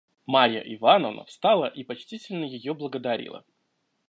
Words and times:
Марья 0.25 0.61
Ивановна 0.61 1.25
встала 1.25 1.67
и 1.67 1.83
почтительно 1.83 2.45
ее 2.45 2.73
благодарила. 2.73 3.45